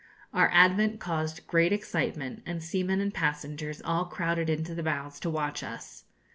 Our 0.33 0.49
advent 0.51 0.99
caused 0.99 1.45
great 1.45 1.71
excitement, 1.71 2.41
and 2.47 2.63
seamen 2.63 3.01
and 3.01 3.13
passengers 3.13 3.83
all 3.85 4.05
crowded 4.05 4.49
into 4.49 4.73
the 4.73 4.81
bows 4.81 5.19
to 5.19 5.29
watch 5.29 5.61
us. 5.61 6.05